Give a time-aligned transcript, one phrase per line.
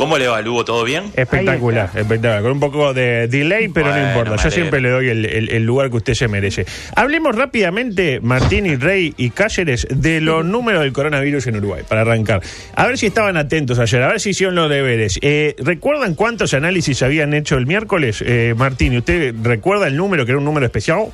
[0.00, 0.64] ¿Cómo le evalúo?
[0.64, 1.04] ¿Todo bien?
[1.14, 2.42] Espectacular, espectacular.
[2.42, 4.36] Con un poco de delay, pero no importa.
[4.42, 6.64] Yo siempre le doy el, el- el lugar que usted se merece.
[6.96, 12.00] Hablemos rápidamente, Martín y Rey y Cáceres, de los números del coronavirus en Uruguay, para
[12.00, 12.40] arrancar.
[12.74, 15.18] A ver si estaban atentos ayer, a ver si hicieron los deberes.
[15.20, 18.24] Eh, ¿Recuerdan cuántos análisis habían hecho el miércoles?
[18.26, 21.06] Eh, Martín, ¿usted recuerda el número, que era un número especial?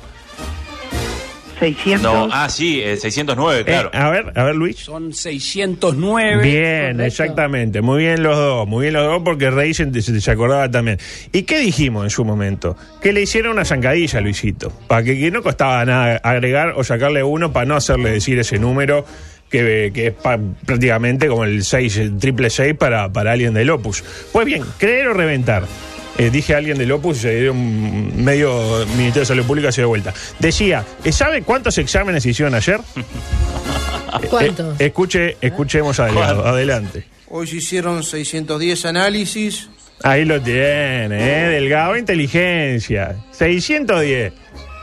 [1.59, 2.01] 600.
[2.01, 3.89] No, ah, sí, eh, 609, claro.
[3.93, 4.77] Eh, a ver, a ver, Luis.
[4.77, 6.43] Son 609.
[6.43, 7.03] Bien, correcto.
[7.03, 7.81] exactamente.
[7.81, 10.99] Muy bien los dos, muy bien los dos porque Rey se, se- se acordaba también.
[11.31, 12.75] ¿Y qué dijimos en su momento?
[13.01, 16.83] Que le hicieron una zancadilla a Luisito, para que, que no costaba nada agregar o
[16.83, 19.05] sacarle uno para no hacerle decir ese número
[19.49, 23.69] que, que es pa- prácticamente como el 6, el triple 6 para, para alguien del
[23.69, 24.03] Opus.
[24.31, 25.63] Pues bien, creer o reventar.
[26.17, 29.71] Eh, dije a alguien del Opus y se dio un medio Ministerio de Salud Pública
[29.71, 30.13] se dio vuelta.
[30.39, 32.79] Decía, ¿sabe cuántos exámenes hicieron ayer?
[34.29, 34.79] ¿Cuántos?
[34.79, 36.47] Eh, escuche, escuchemos adelante.
[36.47, 37.03] Adelante.
[37.29, 39.69] Hoy se hicieron 610 análisis.
[40.03, 41.49] Ahí lo tiene, ¿eh?
[41.49, 43.15] Delgado Inteligencia.
[43.31, 44.33] 610.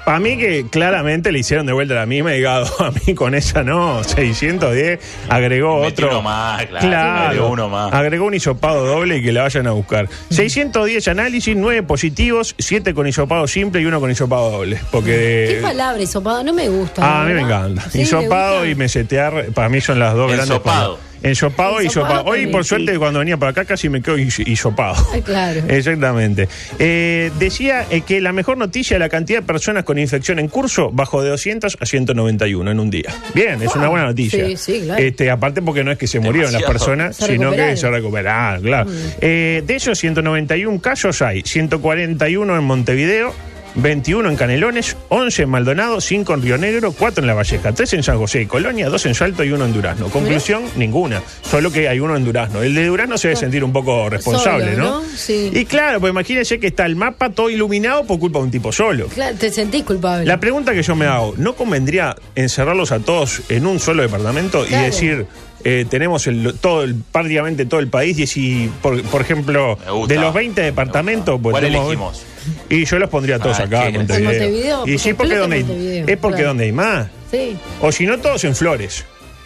[0.05, 2.67] Para mí que claramente le hicieron de vuelta la misma, Delgado.
[2.85, 4.05] A mí con esa no.
[4.05, 5.01] 610.
[5.29, 6.09] Agregó Metió otro.
[6.11, 7.93] uno más, claro, agregó uno más.
[7.93, 10.09] Agregó un hisopado doble y que la vayan a buscar.
[10.31, 14.79] 610 análisis, 9 positivos, 7 con hisopado simple y uno con hisopado doble.
[14.91, 15.55] Porque.
[15.57, 16.45] ¿Qué palabra, hisopado?
[16.45, 17.03] No me gusta.
[17.05, 17.83] Ah, a mí me encanta.
[17.91, 17.99] ¿Sí?
[17.99, 20.51] ¿Le Hisopado y mesetear, para mí son las dos grandes.
[20.51, 20.99] Ensopado.
[21.25, 21.43] Palabras.
[21.43, 22.25] Ensopado y hisopado.
[22.25, 22.69] Hoy, por sí.
[22.71, 24.95] suerte, cuando venía para acá casi me quedo his- hisopado.
[25.25, 25.63] Claro.
[25.69, 26.49] Exactamente.
[26.79, 30.91] Eh, decía eh, que la mejor noticia la cantidad de personas con infección en curso
[30.93, 33.13] bajó de 200 a 191 en un día.
[33.35, 34.47] Bien, es una buena noticia.
[34.47, 35.03] Sí, sí, claro.
[35.03, 38.63] Este, aparte porque no es que se murieron las personas, Se sino que se recuperaron,
[38.63, 38.91] claro.
[39.21, 43.33] Eh, de esos 191 casos hay 141 en Montevideo.
[43.77, 47.93] 21 en Canelones, 11 en Maldonado, 5 en Río Negro, 4 en La Valleja, 3
[47.95, 50.09] en San José y Colonia, 2 en Salto y 1 en Durazno.
[50.09, 51.23] Conclusión, ninguna.
[51.43, 52.63] Solo que hay uno en Durazno.
[52.63, 55.01] El de Durazno se debe sentir un poco responsable, Solo, ¿no?
[55.01, 55.09] ¿no?
[55.17, 55.51] Sí.
[55.53, 58.73] Y claro, pues imagínense que está el mapa todo iluminado por culpa de un tipo
[58.73, 59.09] solo.
[59.09, 60.25] Claro, te sentís culpable.
[60.27, 64.67] La pregunta que yo me hago, ¿no convendría encerrarlos a todos en un solo departamento
[64.67, 65.27] y decir,
[65.65, 70.15] eh, tenemos el, todo el, prácticamente todo el país y si, por, por ejemplo, gusta,
[70.15, 72.23] de los 20 me departamentos, pues ¿Cuál tenemos- elegimos?
[72.69, 73.95] Y yo los pondría todos Ah, acá en.
[73.97, 74.31] Montevideo.
[74.31, 76.49] Montevideo, y por sí, porque donde es porque claro.
[76.49, 77.09] donde hay más.
[77.31, 77.57] Sí.
[77.81, 79.05] O si no, todos en Flores.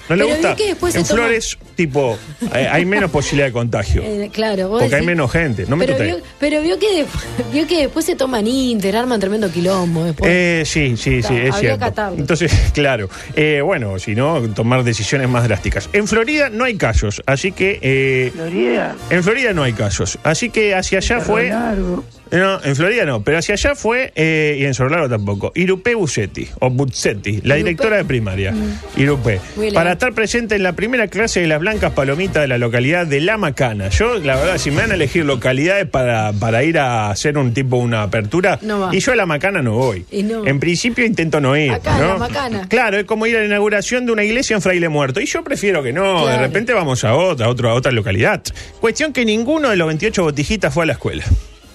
[0.09, 0.51] ¿No le Pero gusta?
[0.55, 2.19] vi que después en se toma- Flores, tipo,
[2.55, 4.03] eh, hay menos posibilidad de contagio.
[4.03, 5.67] Eh, claro, vos porque hay menos gente.
[5.69, 9.21] No me pero, vio, pero vio, que después, vio que después se toman Inter, arman
[9.21, 10.31] tremendo quilombo después.
[10.33, 11.93] Eh, sí, sí, sí, es cierto.
[12.17, 13.09] Entonces, claro.
[13.37, 15.89] Eh, bueno, si no, tomar decisiones más drásticas.
[15.93, 17.79] En Florida no hay casos, así que.
[17.83, 18.97] eh, Florida.
[19.11, 21.51] en Florida no hay casos, así que hacia allá fue.
[21.51, 22.05] Largo.
[22.31, 26.49] No, en Florida no, pero hacia allá fue, eh, y en Sorlaro tampoco, Irupé Bucetti,
[26.61, 28.55] o Buzzetti, la directora de primaria.
[28.97, 29.41] Irupé.
[29.57, 33.07] Muy Para estar presente en la primera clase de las blancas palomitas de la localidad
[33.07, 33.89] de La Macana.
[33.89, 37.55] Yo, la verdad, si me van a elegir localidades para, para ir a hacer un
[37.55, 40.05] tipo, una apertura, No y yo a La Macana no voy.
[40.11, 40.47] Y no.
[40.47, 41.73] En principio intento no ir.
[41.73, 42.09] Acá, ¿no?
[42.09, 42.69] La Macana.
[42.69, 45.21] Claro, es como ir a la inauguración de una iglesia en Fraile Muerto.
[45.21, 48.43] Y yo prefiero que no, de repente vamos a otra, a otra, a otra localidad.
[48.81, 51.25] Cuestión que ninguno de los 28 botijitas fue a la escuela.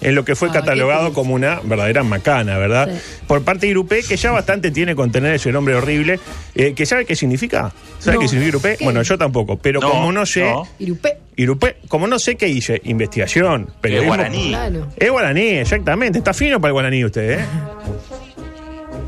[0.04, 2.88] En lo que fue Ah, catalogado como una verdadera macana, ¿verdad?
[2.92, 3.22] Sí.
[3.26, 6.20] Por parte de Irupé, que ya bastante tiene con tener ese nombre horrible.
[6.54, 7.72] eh, ¿Que sabe qué significa?
[7.98, 8.20] ¿Sabe No.
[8.20, 8.76] qué significa Irupé?
[8.76, 8.84] ¿Qué?
[8.84, 9.56] Bueno, yo tampoco.
[9.56, 10.42] Pero No, como no sé.
[10.44, 10.68] no.
[10.78, 11.16] Irupé.
[11.36, 14.14] Irupé, como no sé qué hice, investigación, periodismo.
[14.14, 14.50] guaraní.
[14.50, 14.86] Claro.
[14.96, 16.18] Es guaraní, exactamente.
[16.18, 17.44] Está fino para el guaraní usted, ¿eh?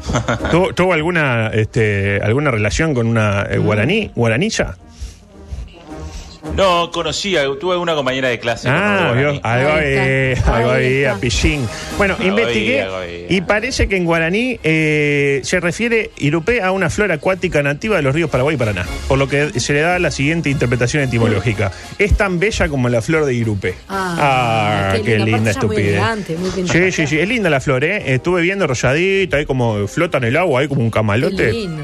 [0.51, 4.77] ¿Tuvo, tuvo alguna, este, alguna relación con una eh, guaraní, guaranilla?
[6.55, 8.69] No, conocía, tuve una compañera de clase.
[8.69, 11.13] Ah, algo vio, algo Ahí algo ahí ahí, está.
[11.15, 11.69] a pichín.
[11.99, 12.97] Bueno, Algo investigué algo
[13.29, 18.03] y parece que en guaraní eh, se refiere Irupé a una flor acuática nativa de
[18.03, 21.73] los ríos Paraguay y Paraná, por lo que se le da la siguiente interpretación etimológica.
[21.99, 23.75] Es tan bella como la flor de Irupé.
[23.89, 25.51] Ah, qué qué linda.
[25.51, 25.89] estupidez.
[25.89, 26.79] elegante, muy pintada.
[26.85, 28.15] sí, sí, sí, es linda la flor, ¿eh?
[28.15, 31.53] Estuve viendo rosadita, ahí como flota en el agua, ahí como un Qué camalote.
[31.53, 31.83] lindo.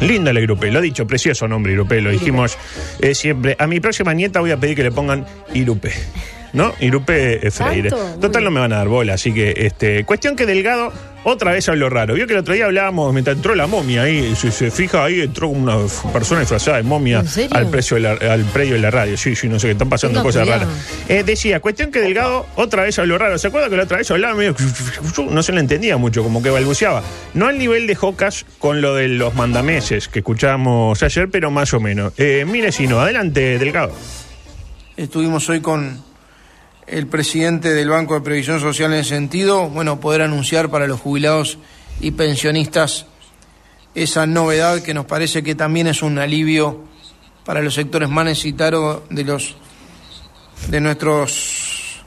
[0.00, 2.58] Linda la Irupé, lo ha dicho, precioso nombre Irupé, lo dijimos
[3.00, 3.56] eh, siempre.
[3.58, 5.92] A mi próxima nieta voy a pedir que le pongan Irupé.
[6.56, 6.74] ¿No?
[6.80, 7.90] Irupé eh, Freire.
[7.90, 8.20] ¿Tanto?
[8.20, 10.90] Total no me van a dar bola, así que este cuestión que Delgado
[11.28, 12.14] otra vez habló raro.
[12.14, 15.20] Vio que el otro día hablábamos, mientras entró la momia ahí, si se fija ahí,
[15.20, 15.76] entró una
[16.12, 19.16] persona disfrazada de momia al precio de la, al predio de la radio.
[19.16, 20.66] Sí, sí, no sé, que están pasando cosas cuidado.
[20.66, 21.08] raras.
[21.08, 23.36] Eh, decía, cuestión que Delgado otra vez habló raro.
[23.38, 24.54] ¿Se acuerda que la otra vez hablaba medio...
[25.28, 27.02] No se le entendía mucho, como que balbuceaba.
[27.34, 31.74] No al nivel de Jocas con lo de los mandameses que escuchábamos ayer, pero más
[31.74, 32.12] o menos.
[32.18, 33.92] Eh, mire si no, adelante, Delgado.
[34.96, 36.05] Estuvimos hoy con
[36.86, 41.00] el presidente del Banco de Previsión Social en ese sentido, bueno, poder anunciar para los
[41.00, 41.58] jubilados
[42.00, 43.06] y pensionistas
[43.94, 46.84] esa novedad que nos parece que también es un alivio
[47.44, 49.56] para los sectores más necesitados de los
[50.68, 52.02] de nuestros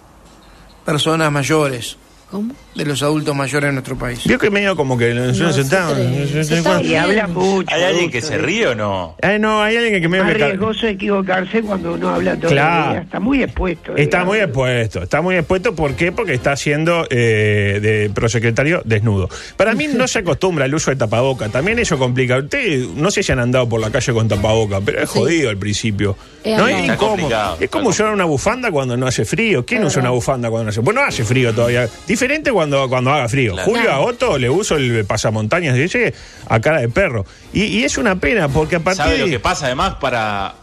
[0.85, 1.97] personas mayores,
[2.31, 2.53] ¿Cómo?
[2.75, 4.21] de los adultos mayores de nuestro país.
[4.25, 7.67] Vio que medio como que nos No, se se está Y habla mucho.
[7.73, 9.15] ¿Hay alguien que se ríe o no?
[9.21, 12.85] Eh, no, hay alguien que medio me ca- riesgoso equivocarse cuando uno habla todo Claro.
[12.85, 13.01] el día.
[13.01, 13.91] Está muy expuesto.
[13.97, 14.27] Está digamos.
[14.27, 15.75] muy expuesto, está muy expuesto.
[15.75, 16.11] ¿Por qué?
[16.13, 19.27] Porque está siendo eh, de prosecretario desnudo.
[19.57, 21.49] Para mí no se acostumbra al uso de tapaboca.
[21.49, 22.37] También eso complica.
[22.37, 25.19] Usted, no sé si han andado por la calle con tapaboca, pero es Sí.
[25.19, 26.15] jodido al principio.
[26.43, 26.97] Es no es incómodo.
[27.09, 29.65] complicado, Es como usar una bufanda cuando no hace frío.
[29.65, 31.89] ¿Quién Es usa una bufanda cuando no hace Bueno, no hace frío todavía.
[32.19, 33.53] Diferente cuando, cuando haga frío.
[33.53, 33.71] Claro.
[33.71, 33.91] Julio.
[33.93, 36.13] Agosto le uso el pasamontañas de ese
[36.47, 37.25] a cara de perro.
[37.53, 40.55] Y, y es una pena porque a partir ¿Sabe lo que pasa además para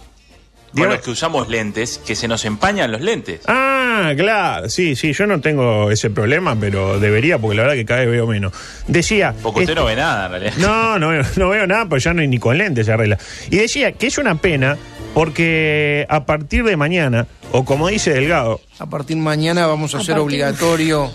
[0.72, 0.94] Dígame.
[0.96, 1.98] los que usamos lentes?
[2.06, 3.40] Que se nos empañan los lentes.
[3.46, 7.86] Ah, claro, sí, sí, yo no tengo ese problema, pero debería, porque la verdad que
[7.86, 8.52] cada vez veo menos.
[8.86, 9.34] Decía.
[9.42, 10.52] Porque usted este- no ve nada en realidad.
[10.58, 13.16] No, no, veo- no veo nada, pues ya no hay ni con lentes se arregla.
[13.50, 14.76] Y decía que es una pena
[15.14, 19.98] porque a partir de mañana, o como dice Delgado, A partir de mañana vamos a,
[19.98, 21.10] A hacer partir- obligatorio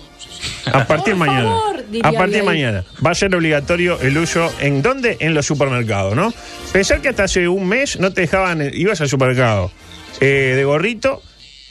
[0.71, 4.51] a partir de mañana, favor, a partir de mañana va a ser obligatorio el uso
[4.59, 5.17] en dónde?
[5.19, 6.33] En los supermercados, ¿no?
[6.71, 9.71] Pensar que hasta hace un mes no te dejaban, ibas al supermercado
[10.19, 11.21] eh, de gorrito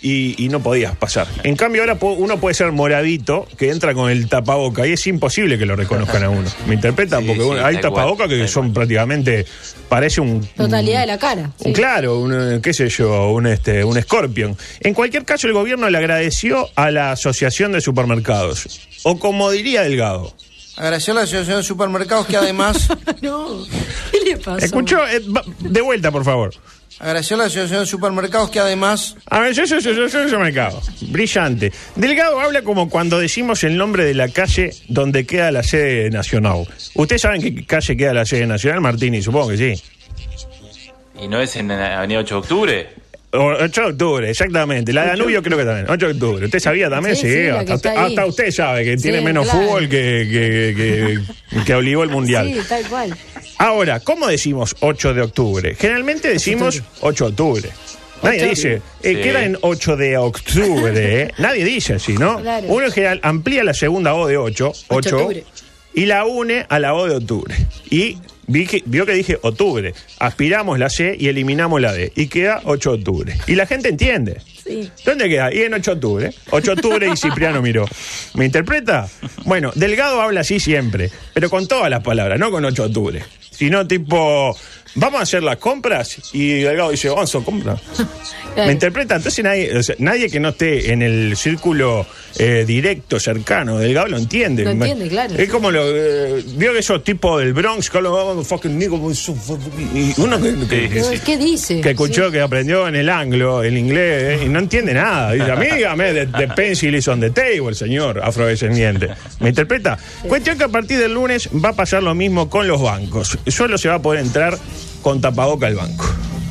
[0.03, 1.27] y, y no podías pasar.
[1.43, 5.59] En cambio ahora uno puede ser moradito que entra con el tapaboca y es imposible
[5.59, 6.49] que lo reconozcan a uno.
[6.67, 7.21] ¿Me interpretan?
[7.23, 9.45] Sí, Porque sí, hay tal tapaboca cual, que son prácticamente
[9.89, 11.51] parece un Totalidad de la cara.
[11.59, 14.57] un- claro, un, eh, qué sé yo, un este, un Scorpion.
[14.81, 18.81] En cualquier caso, el gobierno le agradeció a la Asociación de Supermercados.
[19.03, 20.35] O como diría Delgado.
[20.77, 22.89] agradecer a la Asociación de Supermercados que además
[23.21, 23.67] No.
[24.13, 24.65] ¿Qué le pasó?
[24.65, 25.07] ¿Escuchó?
[25.09, 26.55] Eh, va- de vuelta, por favor.
[27.01, 30.29] Agradecer a la Asociación de Supermercados que además A ver, yo, yo, yo, yo, yo,
[30.29, 30.81] yo me cago.
[31.09, 31.73] Brillante.
[31.97, 36.67] Delgado habla como cuando decimos el nombre de la calle donde queda la sede nacional.
[36.95, 39.23] ¿Ustedes saben qué calle queda la sede nacional, Martini?
[39.23, 39.83] Supongo que sí.
[41.23, 42.89] ¿Y no es en la Avenida 8 de Octubre?
[43.33, 44.93] O- 8 de octubre, exactamente.
[44.93, 45.87] La de Danubio creo que también.
[45.89, 46.45] 8 de octubre.
[46.47, 47.15] ¿Usted sabía también?
[47.15, 49.61] Sí, Sí, sí, la hasta, usted, hasta sabe que Sí, tiene menos claro.
[49.67, 51.19] fútbol que, que,
[51.57, 52.51] que, que olivó el mundial.
[52.53, 53.17] Sí, tal cual.
[53.61, 55.75] Ahora, ¿cómo decimos 8 de octubre?
[55.75, 57.71] Generalmente decimos 8 de octubre.
[58.23, 59.17] Nadie dice, eh, Sí.
[59.17, 61.23] queda en 8 de octubre.
[61.25, 61.31] ¿eh?
[61.39, 62.41] Nadie dice así, ¿no?
[62.41, 62.67] Claro.
[62.69, 65.45] Uno en general amplía la segunda O de 8, 8, octubre.
[65.93, 67.55] y la une a la O de octubre.
[67.91, 68.17] Y
[68.47, 69.93] vi que- vio que dije octubre.
[70.19, 72.13] Aspiramos la C y eliminamos la D.
[72.17, 73.37] Y queda 8 de octubre.
[73.47, 74.39] Y la gente entiende.
[75.05, 75.53] ¿Dónde queda?
[75.53, 76.35] Y en 8 de octubre.
[76.51, 77.87] 8 de octubre y Cipriano miró.
[78.35, 79.09] ¿Me interpreta?
[79.45, 83.25] Bueno, Delgado habla así siempre, pero con todas las palabras, no con 8 de octubre.
[83.51, 84.57] Sino tipo,
[84.95, 87.79] vamos a hacer las compras y Delgado dice, vamos a comprar.
[88.55, 88.67] Claro.
[88.67, 89.17] ¿Me interpreta?
[89.17, 92.05] Entonces nadie, o sea, nadie que no esté en el círculo
[92.39, 94.65] eh, directo, cercano, Delgado lo entiende.
[94.65, 95.35] Lo entiende, claro.
[95.37, 98.97] Es como lo, eh, vio que esos tipos del Bronx, que hablan, "Oh, fucking nigga,
[98.97, 101.81] y uno que- que- que, Sí, ¿Qué dice?
[101.81, 102.33] que escuchó, Sí.
[102.33, 105.33] que aprendió en el anglo, el inglés, eh, y no entiende nada.
[105.33, 109.09] Dice, amígame, de, de pencil is on the table, señor afrodescendiente.
[109.41, 109.99] ¿Me interpreta?
[110.27, 113.39] Cuestión que a partir del lunes va a pasar lo mismo con los bancos.
[113.47, 114.59] Solo se va a poder entrar
[115.03, 116.07] con tapaboca al banco.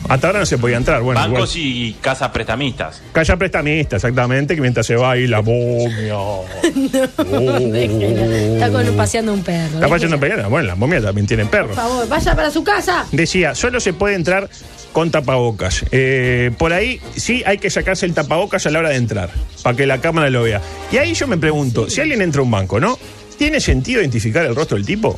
[0.09, 1.03] Hasta ahora no se podía entrar.
[1.03, 1.71] Bueno, Bancos igual.
[1.71, 2.99] y casas prestamistas.
[3.11, 6.17] Calla prestamista, exactamente, que mientras se va ahí la momia.
[8.55, 9.75] Está con, paseando un perro.
[9.75, 10.49] Está pasando peleando.
[10.49, 11.75] Bueno, las momias también tienen perros.
[11.75, 13.05] Por favor, vaya para su casa.
[13.11, 14.49] Decía, solo se puede entrar
[14.93, 15.85] con tapabocas.
[15.91, 19.29] Eh, por ahí sí hay que sacarse el tapabocas a la hora de entrar,
[19.61, 20.59] para que la cámara lo vea.
[20.91, 22.97] Y ahí yo me pregunto, si alguien entra a un banco, ¿no?
[23.37, 25.17] ¿Tiene sentido identificar el rostro del tipo?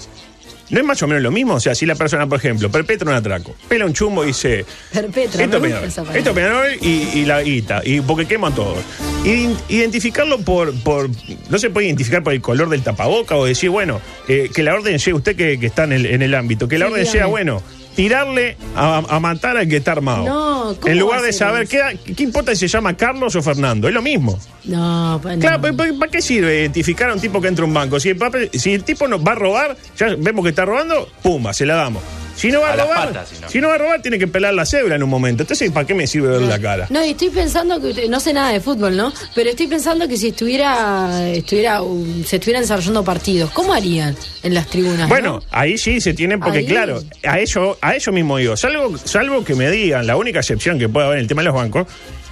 [0.71, 1.55] ¿No es más o menos lo mismo?
[1.55, 4.65] O sea, si la persona, por ejemplo, perpetra un atraco, pela un chumbo y dice...
[4.91, 6.33] Perpetra, Esto es esto
[6.81, 8.77] y, y la guita, y porque quema a todos.
[9.25, 11.09] Ident- Identificarlo por, por.
[11.49, 14.73] No se puede identificar por el color del tapaboca o decir, bueno, eh, que la
[14.73, 17.05] orden sea, usted que, que está en el, en el ámbito, que la Sí, orden
[17.05, 17.61] sea, bueno,
[17.95, 20.25] tirarle a, a matar al que está armado.
[20.25, 21.71] No, ¿cómo En va lugar a de ser saber, eso?
[22.05, 23.87] ¿qué, ¿qué importa si se llama Carlos o Fernando?
[23.87, 24.39] Es lo mismo.
[24.65, 25.41] No, pues no.
[25.41, 27.99] Claro, ¿para, para qué sirve identificar a un tipo que entra a un banco?
[27.99, 28.19] Si el,
[28.53, 31.75] si el tipo nos va a robar, ya vemos que está robando, pumba, se la
[31.75, 32.03] damos.
[32.41, 33.49] Si no va a, robar, patas, si no.
[33.49, 35.43] si no va a robar, tiene que pelar la cédula en un momento.
[35.43, 36.87] Entonces, ¿para qué me sirve ver la cara?
[36.89, 39.13] No, y estoy pensando que usted- no sé nada de fútbol, ¿no?
[39.35, 44.53] Pero estoy pensando que si estuviera, estuviera, um, se estuvieran desarrollando partidos, ¿cómo harían en
[44.53, 45.07] las tribunas?
[45.07, 45.43] Bueno, no?
[45.51, 46.65] ahí sí se tienen, porque Ahí.
[46.65, 50.79] claro, a eso, a eso mismo digo, salvo, salvo que me digan, la única excepción
[50.79, 51.87] que puede haber en el tema de los bancos,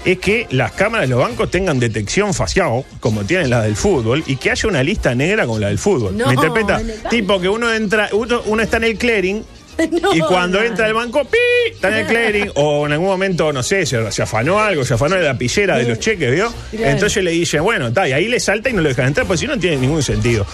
[0.06, 4.24] es que las cámaras de los bancos tengan detección facial, como tienen las del fútbol,
[4.28, 6.18] y que haya una lista negra como la del fútbol.
[6.18, 6.82] No, ¿Me interpreta?
[7.10, 9.44] Tipo que uno entra, uno, uno está en el clearing
[10.02, 10.66] No, y cuando no.
[10.66, 11.38] entra el banco, ¡pi!
[11.72, 14.94] Está en el clearing, o en algún momento, no sé, se, se afanó algo, se
[14.94, 16.54] afanó de la pillera de los cheques, ¿vio?
[16.72, 16.86] Claro.
[16.92, 19.40] Entonces le dicen, bueno, está, y ahí le salta y no lo dejan entrar, porque
[19.40, 20.46] si no, no tiene ningún sentido.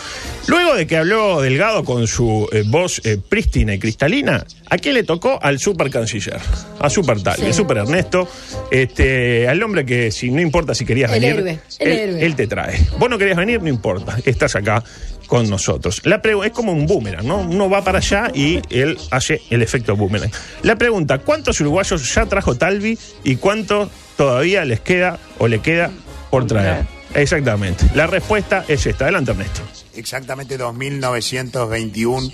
[0.48, 4.94] Luego de que habló Delgado con su eh, voz eh, prístina y cristalina, ¿a quién
[4.94, 5.40] le tocó?
[5.42, 6.40] Al super canciller,
[6.80, 7.46] a super tal, Sí.
[7.46, 8.28] el super Ernesto,
[8.72, 12.26] este, al hombre que si no importa si querías El venir, héroe, el él, héroe.
[12.26, 12.80] él te trae.
[13.00, 14.84] Vos no querías venir, no importa, estás acá
[15.28, 16.02] con nosotros.
[16.06, 17.38] La es como un boomerang, ¿no?
[17.38, 20.32] Uno va para allá y él hace el efecto boomerang.
[20.64, 25.92] La pregunta, ¿cuántos uruguayos ya trajo Talvi y cuánto todavía les queda o le queda
[26.30, 26.86] por traer?
[27.14, 27.86] Exactamente.
[27.96, 29.06] La respuesta es esta.
[29.06, 29.62] Adelante, Ernesto.
[29.96, 32.34] exactamente 2.921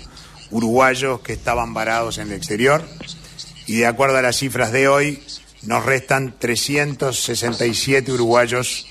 [0.50, 2.84] uruguayos que estaban varados en el exterior
[3.66, 5.22] y de acuerdo a las cifras de hoy
[5.62, 8.86] nos restan 367 uruguayos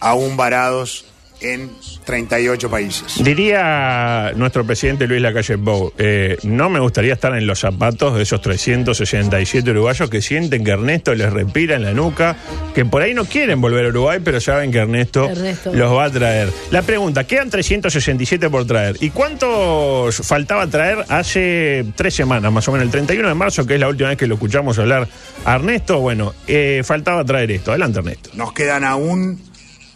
[0.00, 1.04] aún varados
[1.42, 1.70] en
[2.04, 3.22] 38 países.
[3.22, 8.22] Diría nuestro presidente Luis Lacalle Pou, eh, no me gustaría estar en los zapatos de
[8.22, 12.36] esos 367 uruguayos que sienten que Ernesto les respira en la nuca,
[12.74, 15.72] que por ahí no quieren volver a Uruguay, pero saben que Ernesto, Ernesto.
[15.72, 16.48] los va a traer.
[16.70, 18.96] La pregunta, quedan 367 por traer.
[19.00, 23.74] ¿Y cuántos faltaba traer hace tres semanas, más o menos, el 31 de marzo, que
[23.74, 25.08] es la última vez que lo escuchamos hablar
[25.44, 26.00] a Ernesto?
[26.00, 27.70] Bueno, eh, faltaba traer esto.
[27.70, 28.30] Adelante, Ernesto.
[28.34, 29.51] Nos quedan aún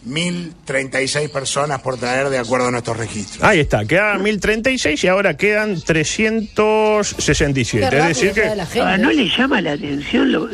[0.07, 3.43] 1.036 personas por traer de acuerdo a nuestros registros.
[3.43, 7.89] Ahí está, quedaban 1036 y ahora quedan 367.
[7.89, 8.43] Qué Es decir que.
[8.81, 10.47] Ah, no le llama la atención, lo-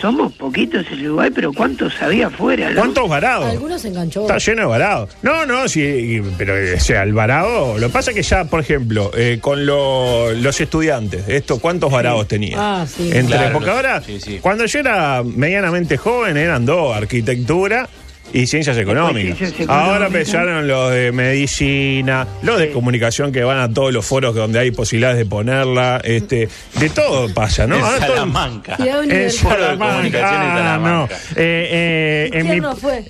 [0.00, 2.70] somos poquitos en Uruguay, pero ¿cuántos había afuera?
[2.70, 2.76] no?
[2.80, 3.50] ¿Cuántos varados?
[3.50, 4.20] Algunos se enganchó.
[4.22, 5.10] Está lleno de varados.
[5.22, 7.76] No, no, sí, pero eh, o sea, el varado.
[7.78, 11.90] Lo que pasa es que ya, por ejemplo, eh, con lo- los estudiantes, esto, ¿cuántos
[11.92, 12.56] varados tenía?
[12.58, 13.10] Ah, sí.
[13.12, 14.38] Entre, Claro, porque ahora, sí, sí.
[14.40, 17.88] cuando yo era medianamente joven, eran dos: arquitectura
[18.32, 19.36] y ciencias económicas.
[19.38, 24.34] ciencias Ahora empezaron los de medicina, los de comunicación que van a todos los foros
[24.34, 26.00] donde hay posibilidades de ponerla.
[26.04, 27.76] Este, de todo pasa, ¿no?
[27.76, 28.76] en Ahora todo- Salamanca.
[28.76, 30.78] Ciudad en en Ah, Salamanca.
[30.78, 31.04] no.
[31.36, 32.60] Eh, eh, en, mi,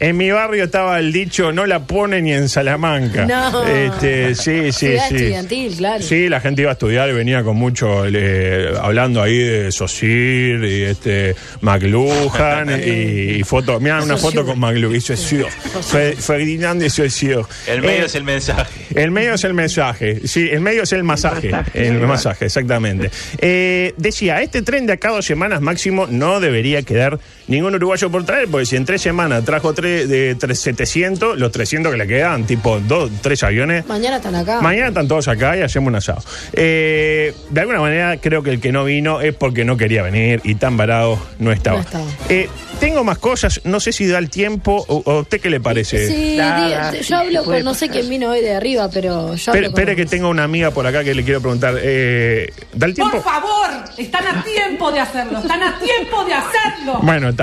[0.01, 3.27] en mi barrio estaba el dicho, no la pone ni en Salamanca.
[3.27, 3.67] No.
[3.67, 4.87] Este, sí, sí, sí.
[4.97, 6.03] estudiantil, claro.
[6.03, 10.65] Sí, la gente iba a estudiar y venía con mucho, eh, hablando ahí de Sosir
[10.65, 13.81] y este McLuhan y, y foto.
[13.81, 15.01] Mira una foto con McLuhan.
[15.17, 15.51] Saussure.
[15.51, 17.45] Fe- Ferdinand de Saussure.
[17.67, 18.87] El medio Eh, es el mensaje.
[18.95, 21.51] el medio es el mensaje, sí, el medio es el masaje.
[21.51, 23.11] masaje, El masaje, exactamente.
[23.39, 27.19] Eh, decía, este tren de acá dos semanas máximo no debería quedar
[27.51, 31.53] ningún uruguayo por traer, porque si en tres semanas trajo tres, de tres- 700, los
[31.53, 34.61] 300 que le quedan, tipo dos, tres aviones, Mañana están acá.
[34.63, 36.23] Mañana están todos acá y hacemos un asado.
[36.53, 40.41] Eh, de alguna manera creo que el que no vino es porque no quería venir
[40.45, 41.77] y tan varado no estaba.
[41.79, 42.05] No estaba.
[42.29, 45.61] Eh, tengo más cosas, no sé si da el tiempo o, a usted qué le
[45.61, 46.07] parece.
[46.09, 49.67] Sí, Nada, yo hablo con no sé quién vino hoy de arriba, pero yo Espere,
[49.67, 51.75] espere que tengo una amiga por acá que le quiero preguntar.
[51.83, 53.17] Eh, ¿Da el tiempo?
[53.17, 57.01] Por favor, están a tiempo de hacerlo, están a tiempo de hacerlo.
[57.03, 57.35] Bueno,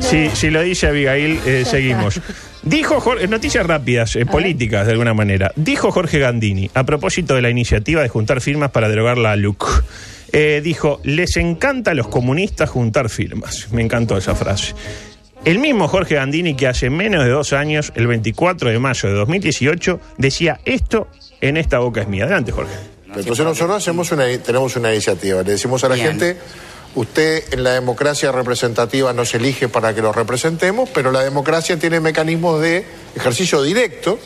[0.00, 2.20] Si, si lo dice Abigail, eh, seguimos.
[2.62, 5.52] Dijo Jorge, noticias rápidas, eh, políticas de alguna manera.
[5.56, 9.84] Dijo Jorge Gandini, a propósito de la iniciativa de juntar firmas para derogar la LUC.
[10.32, 13.68] eh, dijo, les encanta a los comunistas juntar firmas.
[13.72, 14.74] Me encantó esa frase.
[15.44, 19.14] El mismo Jorge Gandini que hace menos de dos años, el 24 de mayo de
[19.16, 21.08] 2018, decía esto
[21.40, 22.24] en esta boca es mía.
[22.24, 22.72] Adelante, Jorge.
[23.08, 26.38] Entonces nosotros hacemos una, tenemos una iniciativa, le decimos a la gente,
[26.94, 32.00] usted en la democracia representativa nos elige para que lo representemos, pero la democracia tiene
[32.00, 32.84] mecanismos de
[33.14, 34.18] ejercicio directo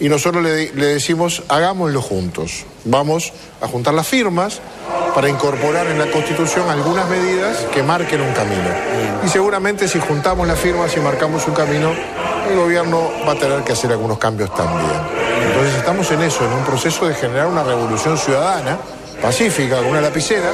[0.00, 2.64] y nosotros le, le decimos, hagámoslo juntos.
[2.84, 4.60] Vamos a juntar las firmas
[5.14, 8.68] para incorporar en la Constitución algunas medidas que marquen un camino.
[9.24, 11.92] Y seguramente si juntamos las firmas y marcamos un camino,
[12.48, 14.90] el gobierno va a tener que hacer algunos cambios también.
[15.46, 18.78] Entonces estamos en eso, en un proceso de generar una revolución ciudadana,
[19.20, 20.50] pacífica, con una lapicera,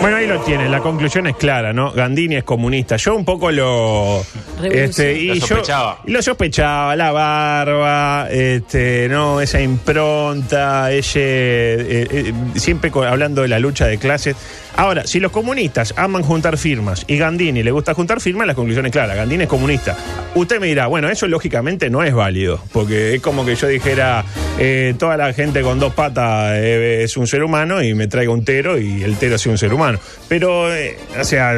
[0.00, 1.90] Bueno, ahí lo tiene, la conclusión es clara, ¿no?
[1.92, 2.96] Gandini es comunista.
[2.96, 4.24] Yo un poco lo.
[4.62, 5.98] Este, y Lo sospechaba.
[6.06, 9.40] lo sospechaba, la barba, este, ¿no?
[9.40, 11.20] Esa impronta, ese.
[11.20, 14.36] eh, eh, siempre hablando de la lucha de clases.
[14.76, 18.86] Ahora, si los comunistas aman juntar firmas y Gandini le gusta juntar firmas, la conclusión
[18.86, 19.16] es clara.
[19.16, 19.96] Gandini es comunista.
[20.36, 24.24] Usted me dirá, bueno, eso lógicamente no es válido, porque es como que yo dijera,
[24.60, 28.30] eh, toda la gente con dos patas eh, es un ser humano y me traiga
[28.30, 29.87] un tero y el tero sea un ser humano.
[30.28, 31.52] Pero, eh, o sea,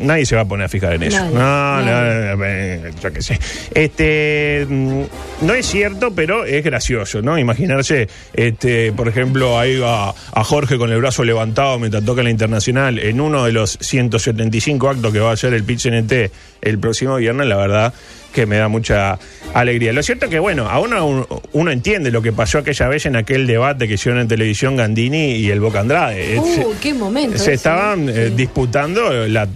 [0.00, 1.18] nadie se va a poner a fijar en eso.
[1.18, 2.36] Nadie, no, nadie.
[2.36, 3.38] no, eh, yo qué sé.
[3.74, 5.02] Este, mm,
[5.42, 7.38] no es cierto, pero es gracioso, ¿no?
[7.38, 12.30] Imaginarse, este, por ejemplo, ahí a, a Jorge con el brazo levantado mientras toca la
[12.30, 16.30] internacional en uno de los 175 actos que va a hacer el PIT-CNT
[16.62, 17.94] el próximo viernes, la verdad
[18.32, 19.18] que me da mucha
[19.54, 19.92] alegría.
[19.92, 23.16] Lo cierto es que, bueno, a uno, uno entiende lo que pasó aquella vez en
[23.16, 26.38] aquel debate que hicieron en televisión Gandini y el Boca Andrade.
[26.38, 27.38] Uh, qué momento.
[27.38, 29.48] Se ese, estaban eh, disputando la,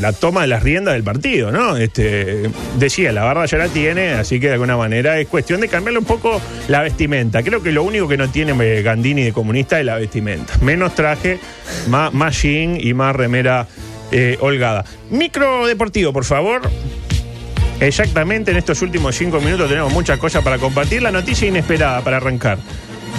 [0.00, 1.76] la toma de las riendas del partido, ¿no?
[1.76, 5.68] Este, decía, la barra ya la tiene, así que de alguna manera es cuestión de
[5.68, 7.42] cambiarle un poco la vestimenta.
[7.42, 10.54] Creo que lo único que no tiene eh, Gandini de comunista es la vestimenta.
[10.60, 11.40] Menos traje,
[11.88, 13.66] más, más jean y más remera
[14.12, 14.84] eh, holgada.
[15.10, 16.62] Micro deportivo, por favor.
[17.80, 21.02] Exactamente, en estos últimos cinco minutos tenemos muchas cosas para compartir.
[21.02, 22.58] La noticia inesperada para arrancar.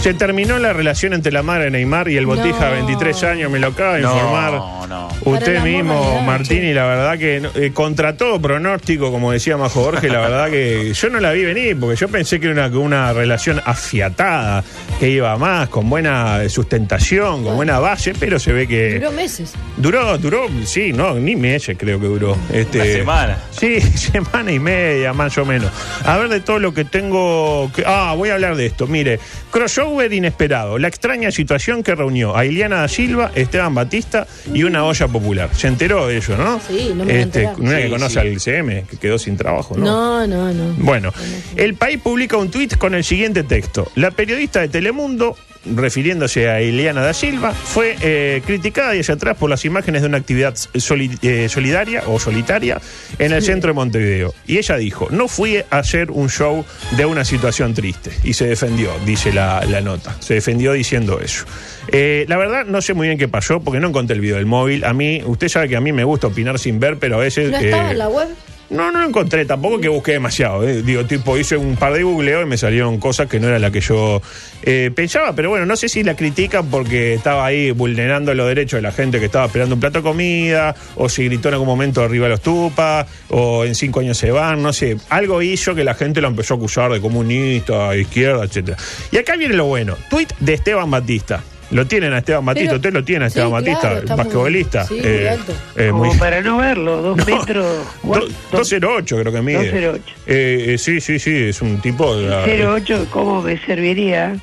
[0.02, 2.72] Se terminó la relación entre la madre de Neymar y el Botija, No.
[2.72, 4.54] 23 años, me lo acaba de No, informar.
[4.54, 4.80] no.
[5.24, 9.58] Para Usted la mismo, Martín, y la verdad que eh, contra todo pronóstico, como decía
[9.58, 12.68] Majo Borges, la verdad que yo no la vi venir, porque yo pensé que era
[12.68, 14.64] una, una relación afiatada,
[15.00, 18.96] que iba más, con buena sustentación, con buena base, pero se ve que...
[19.00, 19.54] Duró meses.
[19.76, 22.38] Duró, duró, sí, no, ni meses creo que duró.
[22.54, 23.38] Este, Una semana.
[23.52, 25.70] Sí, semana y media, más o menos.
[26.06, 27.70] A ver de todo lo que tengo.
[27.76, 28.88] que- ah, voy a hablar de esto.
[28.88, 29.20] Mire,
[29.52, 29.79] crossover
[30.12, 30.78] inesperado.
[30.78, 35.50] La extraña situación que reunió a Iliana da Silva, Esteban Batista y una olla popular.
[35.54, 36.60] Se enteró de ello, ¿no?
[36.68, 37.48] Sí, no me este.
[37.58, 38.20] Una que Sí, conoce sí.
[38.20, 39.86] al CM, que quedó sin trabajo, ¿no?
[39.86, 40.74] No, no, no.
[40.78, 41.12] Bueno,
[41.56, 43.90] el país publica un tuit con el siguiente texto.
[43.96, 45.36] La periodista de Telemundo,
[45.76, 50.08] refiriéndose a Eliana da Silva, fue eh, criticada y hacia atrás por las imágenes de
[50.08, 52.80] una actividad soli- eh, solidaria o solitaria
[53.18, 54.34] en el centro de Montevideo.
[54.48, 56.66] Y ella dijo, no fui a hacer un show
[56.98, 58.12] de una situación triste.
[58.24, 60.16] Y se defendió, dice la, la nota.
[60.20, 61.46] Se defendió diciendo eso.
[61.92, 64.46] Eh, la verdad, no sé muy bien qué pasó porque no encontré el video del
[64.46, 64.84] móvil.
[64.86, 67.52] A mí, usted sabe que a mí me gusta opinar sin ver, pero a veces...
[67.52, 68.28] ¿No estaba eh, en la web?
[68.70, 70.68] No, no lo encontré, tampoco que busqué demasiado.
[70.68, 70.84] eh.
[70.84, 73.72] Digo, tipo, hice un par de googleo y me salieron cosas que no era la
[73.72, 74.22] que yo
[74.62, 75.34] eh, pensaba.
[75.34, 78.92] Pero bueno, no sé si la critican porque estaba ahí vulnerando los derechos de la
[78.92, 82.28] gente que estaba esperando un plato de comida, o si gritó en algún momento arriba
[82.28, 84.98] los tupas, o en cinco años se van, no sé.
[85.10, 88.78] Algo hizo que la gente lo empezó a acusar de comunista, izquierda, etcétera.
[89.12, 89.96] Y acá viene lo bueno.
[90.10, 91.44] Tweet de Esteban Batista.
[91.72, 94.86] Lo tienen a Esteban Batista, usted lo tiene a Esteban claro, Batista, muy- basquetbolista.
[94.88, 95.54] sí, muy alto.
[95.76, 97.66] eh, Como muy- para no verlo, dos metros.
[97.66, 98.28] Do- ¿cuánto?
[98.52, 99.58] 208 creo que mide.
[99.58, 100.04] 208.
[100.26, 102.16] Eh, eh, sí, sí, sí, es un tipo...
[102.18, 104.36] de la- 08, ¿cómo me serviría?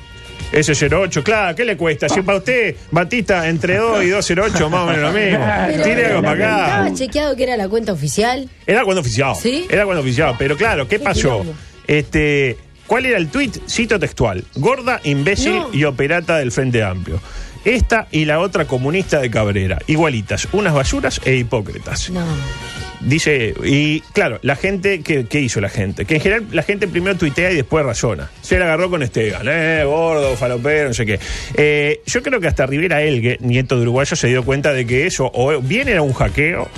[0.53, 2.07] Ese 08, claro, ¿qué le cuesta?
[2.07, 5.45] Si para usted, Batista, entre 2 y 208, más o menos lo mismo.
[5.67, 6.93] Pero- Tire algo para ¿Estaba acá.
[6.95, 8.49] chequeado que era la cuenta oficial?
[8.65, 9.35] Era cuando oficial.
[9.35, 9.67] ¿Sí?
[9.69, 10.35] Era cuando oficial.
[10.39, 11.45] Pero claro, ¿qué Qué pasó?
[11.85, 12.55] Este,
[12.87, 13.57] ¿Cuál era el tuit?
[13.69, 14.43] Cito textual.
[14.55, 15.69] Gorda, imbécil No.
[15.73, 17.19] y operata del Frente Amplio.
[17.65, 19.79] Esta y la otra comunista de Cabrera.
[19.87, 22.09] Igualitas, unas basuras e hipócritas.
[22.09, 22.25] No.
[23.01, 26.05] Dice, y claro, la gente, ¿qué, qué hizo la gente?
[26.05, 28.31] Que en general la gente primero tuitea y después razona.
[28.41, 31.19] Se la agarró con Esteban, eh, gordo, falopero, no sé qué.
[31.55, 35.05] Eh, yo creo que hasta Rivera Elgue, nieto de uruguayo, se dio cuenta de que
[35.05, 36.69] eso o bien era un hackeo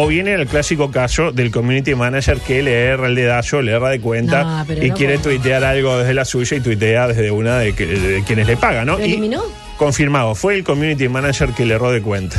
[0.00, 3.72] o bien era el clásico caso del community manager que le erra el dedazo, le
[3.72, 5.30] erra de cuenta No, y no quiere puedo.
[5.36, 8.86] tuitear algo desde la suya y tuitea desde una de, que- de quienes le pagan,
[8.86, 8.96] ¿no?
[8.96, 9.42] ¿Lo Y- eliminó?
[9.76, 12.36] Confirmado, fue el community manager que le erró de cuenta.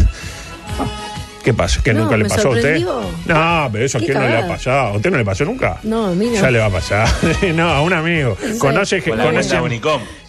[1.43, 1.81] ¿Qué pasa?
[1.81, 2.79] ¿Que No, nunca le pasó a usted?
[2.81, 3.01] sorprendió.
[3.25, 4.79] No, pero eso a Qué quién no le ha pasado.
[4.79, 5.79] ¿A usted no le pasó nunca?
[5.83, 6.33] No, a mí no.
[6.33, 7.07] Ya le va a pasar.
[7.55, 8.37] no, a un amigo.
[8.59, 9.57] Conoce conoce.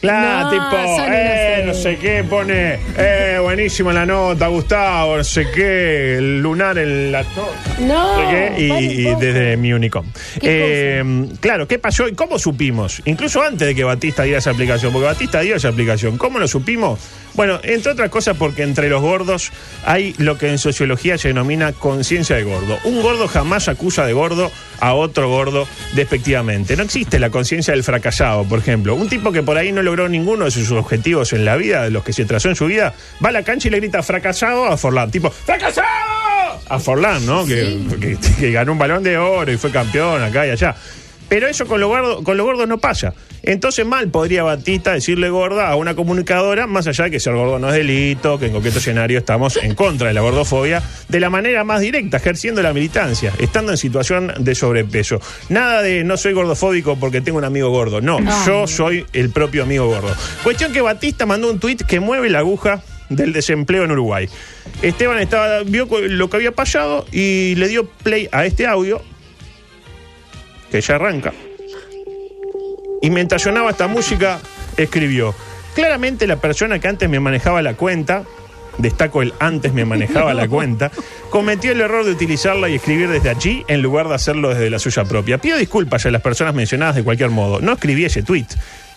[0.00, 5.46] Claro, No, tipo, eh, no sé qué, pone, eh, buenísima la nota, Gustavo, no sé
[5.54, 7.50] qué, el lunar en la torre.
[7.86, 10.06] No, sé qué, y- desde mi Unicom.
[10.40, 13.02] ¿Qué Eh, claro, ¿qué pasó y cómo supimos?
[13.04, 16.16] Incluso antes de que Batista diera esa aplicación, porque Batista dio esa aplicación.
[16.16, 16.98] ¿Cómo lo supimos?
[17.34, 19.52] Bueno, entre otras cosas porque entre los gordos
[19.86, 22.76] hay lo que en sociología se denomina conciencia de gordo.
[22.84, 26.76] Un gordo jamás acusa de gordo a otro gordo despectivamente.
[26.76, 28.94] No existe la conciencia del fracasado, por ejemplo.
[28.96, 31.90] Un tipo que por ahí no logró ninguno de sus objetivos en la vida, de
[31.90, 34.66] los que se trazó en su vida, va a la cancha y le grita fracasado
[34.66, 35.10] a Forlán.
[35.10, 35.86] Tipo, ¡fracasado!
[36.68, 37.44] A Forlán, ¿no?
[37.44, 40.76] Que, que- que ganó un balón de oro y fue campeón acá y allá.
[41.30, 43.14] Pero eso con lo gordo, con no pasa.
[43.44, 47.60] Entonces mal podría Batista decirle gorda a una comunicadora, más allá de que ser gordo
[47.60, 51.30] no es delito, que en coqueto escenario estamos en contra de la gordofobia, de la
[51.30, 55.20] manera más directa, ejerciendo la militancia, estando en situación de sobrepeso.
[55.48, 58.00] Nada de no soy gordofóbico porque tengo un amigo gordo.
[58.00, 60.14] No, yo soy el propio amigo gordo.
[60.42, 64.28] Cuestión que Batista mandó un tuit que mueve la aguja del desempleo en Uruguay.
[64.82, 69.00] Esteban estaba, vio lo que había pasado y le dio play a este audio
[70.70, 71.32] que ya arranca.
[73.02, 74.40] Y mientras sonaba esta música,
[74.76, 75.34] escribió,
[75.74, 78.24] claramente la persona que antes me manejaba la cuenta,
[78.78, 80.90] destaco el antes me manejaba la cuenta,
[81.30, 84.78] cometió el error de utilizarla y escribir desde allí en lugar de hacerlo desde la
[84.78, 85.38] suya propia.
[85.38, 87.60] Pido disculpas a las personas mencionadas de cualquier modo.
[87.60, 88.46] No escribí ese tweet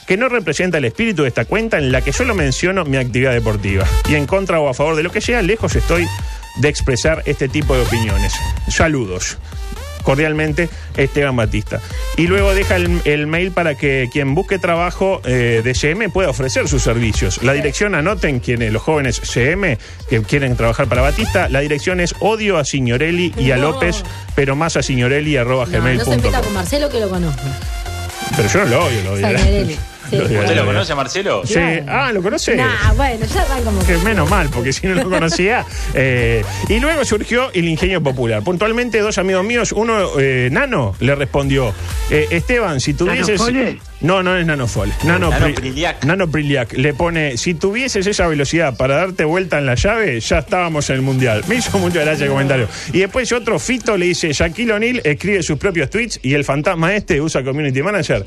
[0.06, 3.32] que no representa el espíritu de esta cuenta en la que solo menciono mi actividad
[3.32, 3.86] deportiva.
[4.10, 6.06] Y en contra o a favor de lo que sea, lejos estoy
[6.58, 8.34] de expresar este tipo de opiniones.
[8.68, 9.38] Saludos.
[10.04, 11.82] Cordialmente, Esteban Batista.
[12.18, 16.30] Y luego deja el, el mail para que quien busque trabajo eh, de CM pueda
[16.30, 17.42] ofrecer sus servicios.
[17.42, 19.78] La dirección, anoten quienes los jóvenes CM
[20.10, 23.72] que quieren trabajar para Batista, la dirección es odio a Signorelli y a No.
[23.72, 24.04] López,
[24.36, 27.42] pero más a signorelli arroba No, no gmail se meta con Marcelo que lo conozco.
[28.36, 29.93] Pero yo no lo odio, lo odio.
[30.18, 30.36] Sí.
[30.38, 31.42] ¿Usted lo conoce, Marcelo?
[31.46, 31.54] Sí.
[31.54, 31.84] Claro.
[31.88, 32.56] Ah, ¿lo conoce?
[32.56, 33.86] Nah, bueno, ya van como.
[33.86, 35.66] Que menos mal, porque si no lo conocía.
[35.96, 38.42] Eh, y luego surgió el ingenio popular.
[38.44, 41.74] Puntualmente, dos amigos míos, uno, eh, Nano, le respondió:
[42.10, 43.40] eh, Esteban, si tuvieses.
[43.40, 43.80] ¿Nanofole?
[44.02, 44.92] No, no es Nanofole.
[45.04, 46.04] Nano, Nano Pri- Priliac.
[46.04, 46.74] Nano Priliac.
[46.74, 50.96] Le pone: si tuvieses esa velocidad para darte vuelta en la llave, ya estábamos en
[50.98, 51.44] el mundial.
[51.48, 52.68] Me hizo mucha gracia el comentario.
[52.92, 56.94] Y después otro Fito le dice: Shaquille O'Neal escribe sus propios tweets y el fantasma
[56.96, 58.26] este usa Community Manager.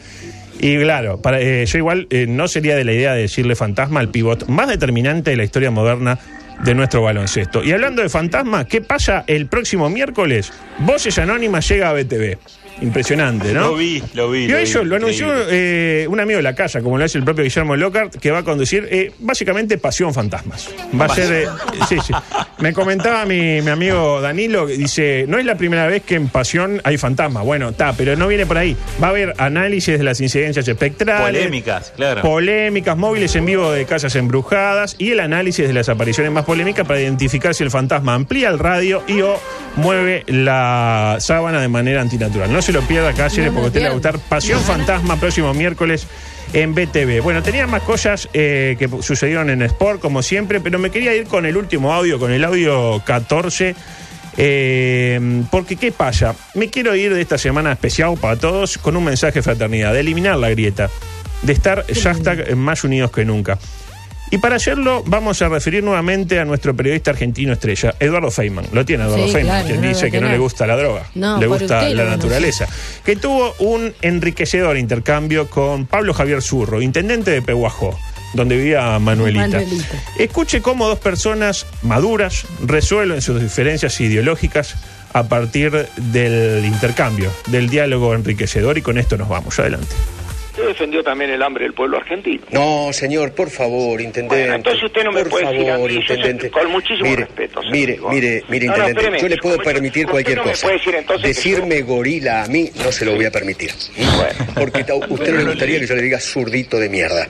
[0.59, 4.01] Y claro, para, eh, yo igual eh, no sería de la idea de decirle fantasma
[4.01, 6.19] al pivot más determinante de la historia moderna
[6.65, 7.63] de nuestro baloncesto.
[7.63, 10.53] Y hablando de fantasma, ¿qué pasa el próximo miércoles?
[10.79, 12.39] Voces Anónimas llega a BTV.
[12.81, 13.61] Impresionante, ¿no?
[13.69, 14.45] Lo vi, lo vi.
[14.45, 17.17] Y lo eso vi, lo anunció eh, un amigo de la casa, como lo hace
[17.19, 20.69] el propio Guillermo Lockhart, que va a conducir eh, básicamente Pasión Fantasmas.
[20.99, 21.33] Va a ser.
[21.33, 21.49] eh,
[21.89, 22.13] sí, sí.
[22.59, 26.81] Me comentaba mi, mi amigo Danilo, dice: No es la primera vez que en Pasión
[26.85, 27.45] hay fantasmas.
[27.45, 28.77] Bueno, está, pero no viene por ahí.
[29.03, 31.39] Va a haber análisis de las incidencias espectrales.
[31.39, 32.21] Polémicas, claro.
[32.23, 36.87] Polémicas, móviles en vivo de casas embrujadas y el análisis de las apariciones más polémicas
[36.87, 39.41] para identificar si el fantasma amplía el radio y o
[39.77, 42.53] mueve la sábana de manera antinatural.
[42.53, 44.19] No se lo pierda, No me porque usted le va a gustar.
[44.19, 46.07] Pasión Fantasma, próximo miércoles
[46.53, 47.23] en BTV.
[47.23, 51.27] Bueno, tenía más cosas eh, que sucedieron en Sport, como siempre, pero me quería ir
[51.27, 53.75] con el último audio, con el audio 14.
[54.39, 56.35] eh, porque, ¿qué pasa?
[56.55, 60.01] Me quiero ir de esta semana especial para todos con un mensaje de fraternidad, de
[60.01, 60.91] eliminar la grieta,
[61.43, 63.59] de estar hashtag más unidos que nunca.
[64.31, 68.67] Y para hacerlo, vamos a referir nuevamente a nuestro periodista argentino estrella, Eduardo Feynman.
[68.73, 71.05] Lo tiene Eduardo Sí, Feynman, claro, quien no dice que no le gusta la droga,
[71.15, 72.67] No, le gusta la naturaleza
[73.05, 77.97] que tuvo un enriquecedor intercambio con Pablo Javier Zurro, intendente de Pehuajó,
[78.35, 79.47] donde vivía Manuelita.
[79.47, 79.89] Manuelita.
[80.19, 84.75] Escuche cómo dos personas maduras resuelven sus diferencias ideológicas
[85.13, 89.59] a partir del intercambio, del diálogo enriquecedor y con esto nos vamos.
[89.59, 89.95] Adelante.
[90.57, 92.43] Usted defendió también el hambre del pueblo argentino.
[92.51, 94.37] No, señor, por favor, intendente.
[94.39, 96.51] Bueno, entonces usted no me por puede decir a favor, mí, yo intendente.
[96.51, 100.05] con muchísimo mire, respeto, Mire, mire, mire, No, no, intendente, espéreme, yo le puedo permitir
[100.07, 100.63] usted cualquier no cosa.
[100.67, 103.71] puede decir entonces Decirme gorila a mí no se lo voy a permitir.
[104.55, 107.29] Porque a usted no le gustaría que yo le diga zurdito de mierda.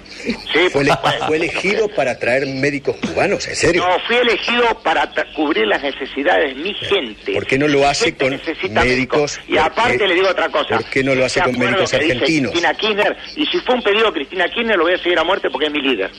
[0.70, 0.92] fue, ele-
[1.26, 3.84] fue elegido para traer médicos cubanos, ¿en serio?
[3.88, 7.32] No, fui elegido para cubrir las necesidades de mi gente.
[7.32, 9.40] ¿Por qué no lo hace con médicos?
[9.48, 10.76] Y aparte ¿Por qué- le digo otra cosa.
[10.76, 12.52] ¿Por qué no lo hace ¿Se con médicos argentinos?
[12.52, 12.76] Cristina
[13.16, 15.50] Kirchner, y si fue un pedido de Cristina Kirchner, lo voy a seguir a muerte
[15.50, 16.10] porque es mi líder.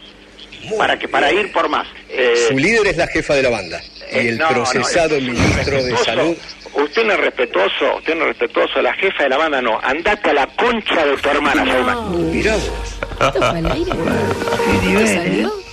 [0.77, 1.87] para que para ir por más.
[2.09, 3.81] Eh, Su líder es la jefa de la banda.
[4.11, 5.97] Y eh, el no, no, procesado ministro de.
[5.97, 6.37] Salud.
[6.73, 9.79] Usted no es respetuoso, usted no es respetuoso, la jefa de la banda no.
[9.81, 12.31] Andate a la concha de tu hermana, Feynman.
[12.31, 13.91] Mirá ¿Esto fue al aire?
[13.91, 15.15] Qué nivel, ¿eh?
[15.15, 15.66] ¿Salió?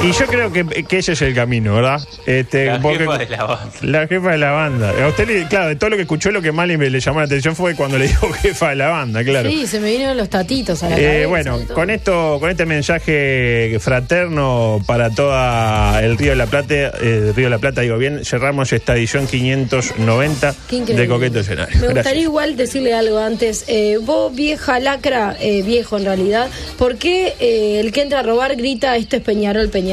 [0.00, 2.00] Y yo creo que, que ese es el camino, ¿verdad?
[2.24, 3.70] Este, La porque- jefa de la banda.
[3.82, 4.94] La jefa de la banda.
[5.04, 7.18] A usted, le- claro, de todo lo que escuchó, lo que más le, le llamó
[7.18, 9.50] la atención fue cuando le dijo jefa de la banda, claro.
[9.50, 11.28] Sí, se me vinieron los tatitos a la Eh, cabeza.
[11.28, 17.32] bueno, con esto, con este mensaje fraterno para toda el Río de la Plata, eh,
[17.34, 21.02] Río de la Plata, digo bien, cerramos esta edición 590 Qué increíble.
[21.02, 21.74] de Coqueto Escenario.
[21.74, 22.22] Me gustaría Gracias.
[22.22, 23.64] igual decirle algo antes.
[23.66, 28.22] Eh, vos, vieja lacra, eh, viejo en realidad, ¿por qué eh, el que entra a
[28.22, 29.87] robar grita esto es Peñarol, Peñarol?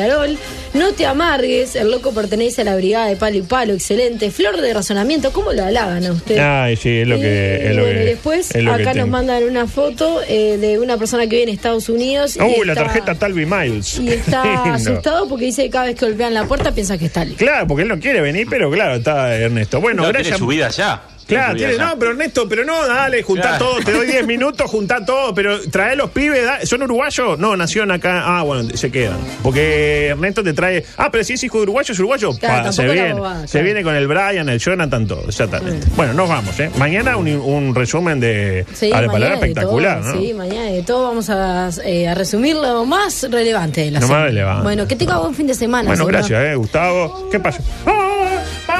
[0.74, 4.30] No te amargues, el loco pertenece a la brigada de palo y palo, excelente.
[4.32, 6.38] Flor de razonamiento, ¿cómo lo halagan a usted?
[6.38, 7.62] Ay, sí, es lo que.
[7.64, 10.22] Y, es lo bueno, que- y después es lo que acá nos mandan una foto
[10.28, 12.36] eh, de una persona que vive en Estados Unidos.
[12.36, 14.00] y Uy, la está- tarjeta Talby Miles.
[14.00, 17.24] Y está asustado porque dice que cada vez que golpean la puerta piensa que está
[17.24, 17.44] listo.
[17.44, 19.80] Claro, porque él no quiere venir, pero claro, está Ernesto.
[19.80, 20.24] Bueno, No, gracias.
[20.24, 21.02] tiene su vida ya.
[21.28, 23.66] Claro, tiene, no, pero Ernesto, pero no, dale, juntá Claro.
[23.66, 27.40] todo, te doy 10 minutos, juntá todo, pero trae los pibes, da- ¿son uruguayos?
[27.40, 29.18] No, nacieron acá, ah, bueno, se quedan.
[29.42, 32.72] Porque Ernesto te trae, ah, pero si es hijo de uruguayo, es uruguayo, Claro, Pa,
[32.72, 33.66] se la viene, bobada, se claro.
[33.66, 35.88] viene con el Brian, el Jonathan, todo, exactamente.
[35.96, 36.70] Bueno, nos vamos, ¿eh?
[36.78, 40.22] Mañana un, un resumen de Sí, a la mañana palabra espectacular, todo, ¿no?
[40.22, 44.02] Sí, mañana de todo vamos a, eh, a resumir lo más relevante de la Lo
[44.02, 44.26] más semana.
[44.28, 44.64] relevante.
[44.64, 45.88] Bueno, que tenga buen fin de semana.
[45.88, 46.12] Bueno, señor.
[46.12, 47.30] gracias, ¿eh, Gustavo?
[47.32, 47.62] ¿Qué pasa?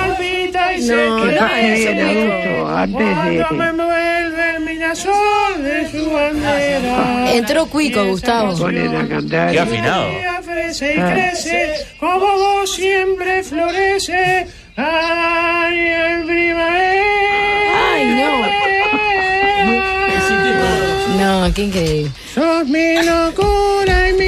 [0.08, 3.40] Palpita y No, antes de...
[3.40, 7.34] envuelve el minazón de su bandera.
[7.34, 8.58] Entró Cuico, Gustavo.
[8.58, 9.52] Ponen a cantar.
[9.52, 10.10] Qué afinado.
[10.46, 14.48] crece y crece, como vos siempre florece.
[14.78, 17.04] Ay, en primavera.
[17.94, 18.46] Ay, no.
[21.18, 22.12] No, qué increíble.
[22.34, 23.75] Sos mi locura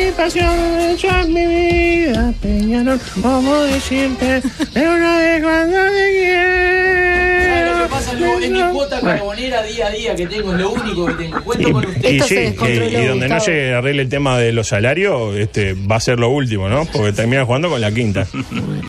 [0.08, 4.42] mi pasión, sos mi vida, Peñarol, como de siempre,
[4.74, 7.90] de una vez cuando te quiero.
[8.00, 11.44] salvo en mi cuota carbonera día a día que tengo, es lo único que tengo.
[11.44, 12.10] Cuento con usted.
[12.12, 15.98] Y sí, que- y donde no se arregle el tema de los salarios, este, va
[15.98, 16.86] a ser lo último, ¿no?
[16.86, 18.28] Porque termina jugando con la quinta.